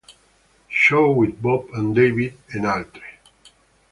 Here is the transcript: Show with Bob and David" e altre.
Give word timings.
Show 0.67 1.11
with 1.11 1.39
Bob 1.39 1.67
and 1.75 1.93
David" 1.95 2.33
e 2.55 2.65
altre. 2.65 3.19